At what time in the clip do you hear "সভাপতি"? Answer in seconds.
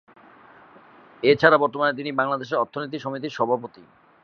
3.37-3.83